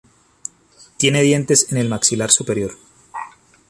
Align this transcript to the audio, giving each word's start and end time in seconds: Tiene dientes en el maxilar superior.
Tiene 0.97 1.21
dientes 1.21 1.71
en 1.71 1.77
el 1.77 1.87
maxilar 1.87 2.31
superior. 2.31 2.75